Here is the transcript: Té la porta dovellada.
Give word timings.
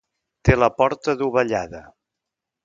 Té 0.47 0.55
la 0.61 0.69
porta 0.79 1.15
dovellada. 1.19 1.83